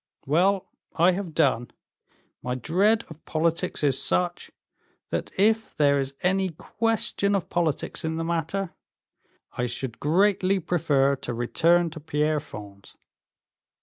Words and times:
"Well, 0.25 0.67
I 0.95 1.11
have 1.11 1.35
done. 1.35 1.69
My 2.41 2.55
dread 2.55 3.03
of 3.07 3.23
politics 3.25 3.83
is 3.83 4.01
such, 4.01 4.49
that 5.11 5.29
if 5.37 5.75
there 5.77 5.99
is 5.99 6.15
any 6.23 6.49
question 6.49 7.35
of 7.35 7.49
politics 7.49 8.03
in 8.03 8.15
the 8.15 8.23
matter, 8.23 8.71
I 9.59 9.67
should 9.67 9.99
greatly 9.99 10.59
prefer 10.59 11.15
to 11.17 11.35
return 11.35 11.91
to 11.91 11.99
Pierrefonds." 11.99 12.97